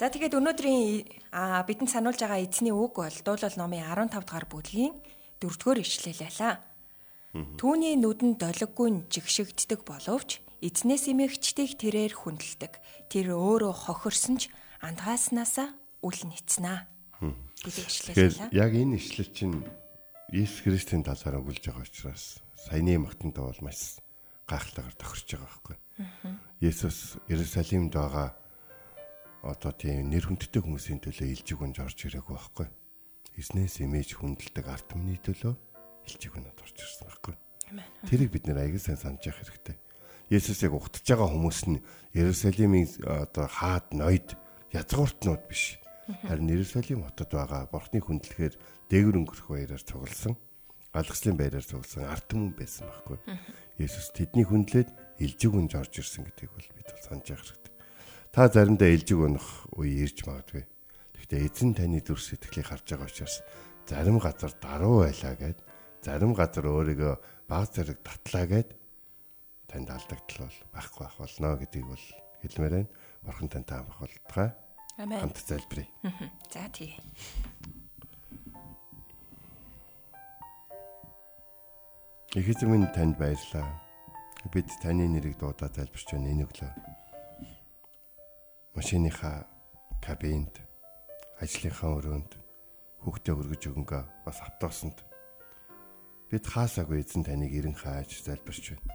За 0.00 0.08
тэгээд 0.08 0.38
өнөөдрийн 0.40 1.04
бидэнд 1.68 1.92
сануулж 1.92 2.20
байгаа 2.24 2.40
эзний 2.40 2.72
үг 2.72 2.96
бол 2.96 3.18
дуулал 3.20 3.56
номын 3.60 3.84
15 3.84 4.24
дугаар 4.24 4.46
бүлгийн 4.48 4.96
4-р 5.44 5.78
ишлэлээлээ. 5.84 6.56
Түүний 7.60 7.94
нүдэн 8.00 8.40
долиггүй 8.40 9.08
жигшигддэг 9.12 9.84
боловч 9.84 10.40
эзнээс 10.64 11.12
эмэгчдийг 11.12 11.76
тэрээр 11.76 12.16
хүндэлдэг. 12.16 12.72
Тэр 13.12 13.36
өөрөө 13.36 13.72
хохирсон 13.88 14.40
ч 14.40 14.48
андгааснасаа 14.80 15.76
үл 16.00 16.20
нэцнэ. 16.28 16.88
гэдэг 17.60 17.84
ишлэлээ. 17.88 18.52
Яг 18.52 18.72
энэ 18.72 18.96
ишлэл 18.96 19.32
чинь 19.32 19.64
Иесус 20.32 20.64
Христийн 20.64 21.04
талаар 21.04 21.40
өгүүлж 21.40 21.64
байгаа 21.68 21.84
учраас 21.84 22.40
саяны 22.56 22.96
магтанд 23.00 23.36
бол 23.36 23.60
маш 23.60 24.01
гайхалтайгаар 24.52 24.96
тохирч 25.00 25.28
байгаа 25.32 25.48
байхгүй. 25.48 25.76
Есүс 26.60 27.16
Иерусалимд 27.32 27.96
байгаа 27.96 28.36
одоо 29.42 29.72
тийм 29.72 30.12
нэр 30.12 30.28
хүндтэй 30.28 30.60
хүмүүсийн 30.60 31.00
төлөө 31.00 31.26
илжиг 31.32 31.58
унж 31.58 31.80
орж 31.80 31.98
ирээгүй 32.06 32.36
байхгүй. 32.36 32.68
Эзнээс 33.40 33.80
имэж 33.80 34.20
хүндэлдэг 34.20 34.66
арт 34.68 34.86
түмний 34.92 35.18
төлөө 35.18 35.56
илжиг 36.06 36.32
унаад 36.36 36.60
орж 36.60 36.76
ирсэн 36.76 37.08
байхгүй. 37.08 37.34
Тэрийг 38.06 38.30
бид 38.30 38.44
нэр 38.46 38.62
аягүй 38.62 38.78
сайн 38.78 39.00
санаж 39.00 39.24
явах 39.24 39.42
хэрэгтэй. 39.48 39.76
Есүс 40.30 40.62
яг 40.62 40.76
ухтаж 40.76 41.02
байгаа 41.02 41.28
хүмүүс 41.32 41.60
нь 41.72 41.82
Иерусалимын 42.14 42.86
одоо 43.02 43.46
хаад 43.48 43.90
ноёд 43.96 44.36
язгууртнууд 44.70 45.42
биш. 45.48 45.80
Харин 46.28 46.52
Иерусалим 46.52 47.02
хотод 47.02 47.30
байгаа 47.32 47.66
Бурхны 47.72 48.00
хүндлэхээр 48.00 48.54
дээгүр 48.90 49.16
өнгөрөх 49.16 49.48
баяраар 49.48 49.82
цугласан, 49.82 50.36
галгаслын 50.92 51.36
баяраар 51.40 51.64
цугласан 51.64 52.04
арт 52.04 52.28
түмэн 52.28 52.52
байсан 52.52 52.86
байхгүй. 52.86 53.18
Есүс 53.80 54.12
тэдний 54.12 54.44
хүндлээд 54.44 54.92
илжиг 55.24 55.52
унж 55.56 55.72
орж 55.72 56.04
ирсэн 56.04 56.28
гэдгийг 56.28 56.52
бол 56.52 56.68
бид 56.76 56.88
бол 56.92 57.04
санаж 57.08 57.26
явах 57.32 57.48
хэрэгтэй. 57.48 57.72
Та 58.32 58.48
заримдаа 58.52 58.90
илжиг 58.92 59.18
унах 59.18 59.48
үе 59.72 60.04
ирж 60.04 60.28
магадгүй. 60.28 60.64
Гэхдээ 61.16 61.40
эзэн 61.48 61.72
таны 61.72 62.04
дүр 62.04 62.20
сэтгэлийг 62.20 62.68
харж 62.68 62.84
байгаа 62.92 63.08
учраас 63.08 63.40
зарим 63.88 64.20
газар 64.20 64.52
даруу 64.60 65.08
байлаа 65.08 65.34
гэд 65.40 65.58
зарим 66.04 66.36
газар 66.36 66.64
өөрийгөө 66.68 67.14
баг 67.48 67.64
зэрэг 67.72 67.98
татлаа 68.04 68.44
гэд 68.44 68.68
танд 69.64 69.88
алдагдал 69.88 70.44
бол 70.44 70.58
байхгүй 70.76 71.02
байх 71.08 71.16
болно 71.16 71.56
гэдгийг 71.56 71.86
бол 71.88 72.06
хэлмээр 72.44 72.74
байна. 72.76 72.90
Бурхан 73.24 73.48
тантай 73.48 73.76
хамрах 73.80 74.00
болтугай. 74.04 74.50
Амен. 75.00 75.20
Хамт 75.20 75.38
залбирая. 75.40 75.88
За 76.52 76.68
тий. 76.68 76.92
Их 82.32 82.48
эзэн 82.48 82.72
минь 82.72 82.88
танд 82.96 83.20
баярлалаа. 83.20 83.68
Бид 84.48 84.64
таны 84.80 85.04
нэрийг 85.04 85.36
дуудаа 85.36 85.68
залбирч 85.68 86.16
байна 86.16 86.32
энэ 86.32 86.48
өглөө. 86.48 86.72
Машиныхаа 88.72 89.44
кабинд, 90.00 90.56
ажлынхаа 91.44 91.92
өрөөнд 91.92 92.32
хүүхдээ 93.04 93.36
өргөж 93.36 93.62
өгөнгөө 93.68 94.02
бас 94.24 94.40
автобусанд 94.48 95.04
бид 96.32 96.44
хаасаагүй 96.48 97.04
эзэн 97.04 97.20
таныг 97.28 97.52
эрен 97.52 97.76
хааж 97.76 98.24
залбирч 98.24 98.80
байна. 98.80 98.88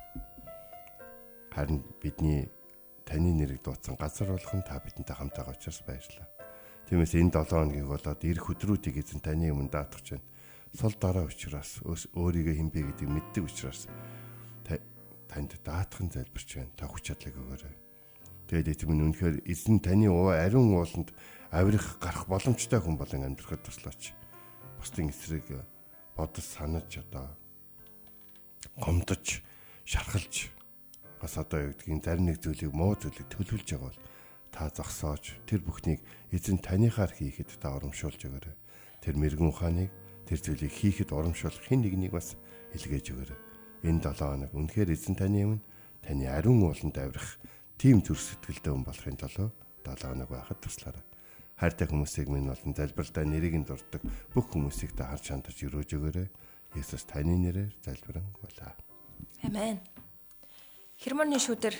Харин 1.54 1.86
бидний 2.02 2.50
таны 3.06 3.38
нэрийг 3.38 3.62
дуудсан 3.62 4.02
газар 4.02 4.34
болгон 4.34 4.66
та 4.66 4.82
бидэнтэй 4.82 5.14
хамт 5.14 5.38
байгаа 5.38 5.54
учраас 5.54 5.86
баярлалаа. 5.86 6.26
Тиймээс 6.90 7.14
энэ 7.14 7.38
7 7.38 7.54
хоногийг 7.54 7.86
болоод 7.86 8.18
ирэх 8.26 8.50
өдрүүдийг 8.50 8.98
эзэн 8.98 9.22
таны 9.22 9.54
өмнө 9.54 9.70
даатгах 9.70 10.02
байна. 10.10 10.26
Сул 10.76 10.94
дараа 11.00 11.26
учраас 11.28 11.80
өөрийгөө 11.86 12.56
хинбэ 12.58 12.80
гэдгийг 12.92 13.12
мэддэг 13.12 13.44
учраас 13.48 13.88
та- 14.66 14.84
танд 15.30 15.56
даатхан 15.64 16.12
залбирч 16.12 16.60
байна. 16.60 16.76
Та 16.76 16.88
хүч 16.88 17.14
чадлыг 17.14 17.36
өгөөрэй. 17.36 17.76
Тэгээд 18.48 18.72
эзэн 18.72 18.88
минь 18.92 19.06
үнэхээр 19.12 19.44
эзэн 19.48 19.80
таны 19.84 20.08
ариун 20.08 20.76
ууланд 20.76 21.12
авирах 21.52 22.00
гарах 22.00 22.28
боломжтой 22.28 22.80
хүн 22.80 22.96
болон 22.96 23.24
амьдрахад 23.28 23.64
туслаач. 23.64 24.16
Бусдын 24.80 25.12
эсрэг 25.12 25.64
бодож 26.16 26.44
санаж 26.44 27.00
одоо 27.04 27.36
гомдож 28.76 29.44
шархалж 29.84 30.52
бас 31.22 31.38
одоо 31.38 31.72
юу 31.72 31.74
гэдгийг 31.74 32.04
зарим 32.04 32.26
нэг 32.30 32.38
зүйлийг 32.40 32.74
муу 32.74 32.96
зүйлийг 32.96 33.28
төлөвлөж 33.32 33.68
байгаа 33.68 33.90
бол 33.90 34.00
та 34.52 34.70
зогсоож 34.70 35.38
тэр 35.50 35.62
бүхнийг 35.66 36.02
эзэн 36.32 36.62
таныхаар 36.62 37.12
хийхэд 37.12 37.58
та 37.60 37.76
урамшуулж 37.76 38.22
өгөөрэй. 38.22 38.56
Тэр 39.02 39.16
мэрэгэн 39.18 39.50
ухааныг 39.50 39.92
тэр 40.28 40.40
зүйлийг 40.44 40.74
хийхэд 40.76 41.16
урамшуулах 41.16 41.64
хэн 41.64 41.88
нэгнийг 41.88 42.12
бас 42.12 42.36
илгээж 42.76 43.16
өгөөрэй. 43.16 43.40
Энэ 43.88 44.04
7 44.04 44.28
хоног 44.28 44.52
үнэхээр 44.52 44.92
эзэн 44.92 45.16
таны 45.16 45.48
өмнө 45.48 45.64
таны 46.04 46.28
ариун 46.28 46.68
ууланд 46.68 46.98
авирах 47.00 47.40
тийм 47.80 48.04
зүр 48.04 48.20
сэтгэлтэй 48.20 48.76
хүн 48.76 48.84
болохын 48.84 49.16
тулд 49.16 49.56
7 49.88 50.12
хоног 50.12 50.30
байхад 50.30 50.60
туслаарай. 50.60 51.04
Хайртай 51.58 51.88
хүмүүсийг 51.88 52.28
минь 52.28 52.52
болон 52.52 52.76
залбиралтай 52.76 53.26
нэрийг 53.26 53.56
нь 53.56 53.66
дурддаг 53.66 54.04
бүх 54.36 54.46
хүмүүсийг 54.52 54.94
та 54.94 55.10
харж 55.10 55.32
хандаж 55.32 55.58
өрөөж 55.58 55.90
өгөөрэй. 55.96 56.28
Есүс 56.76 57.08
таны 57.08 57.34
нэрээр 57.34 57.72
залбирэн 57.82 58.28
гуйлаа. 58.38 58.76
Амен. 59.42 59.82
Хермоны 61.02 61.42
шүдэр 61.42 61.74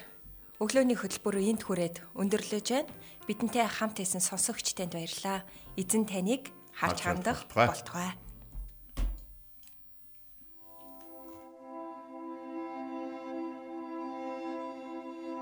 өглөөний 0.58 0.98
хөтөлбөрөөр 0.98 1.52
энд 1.54 1.62
хүрээд 1.68 1.96
өндөрлөж 2.18 2.68
байна. 2.74 2.90
Бидэнтэй 3.30 3.68
хамт 3.70 4.02
исэн 4.02 4.24
сонсогч 4.24 4.74
танд 4.74 4.98
баярлалаа. 4.98 5.46
Эзэн 5.78 6.10
таныг 6.10 6.50
Харж 6.78 7.02
хандах 7.02 7.46
болтугай. 7.54 8.14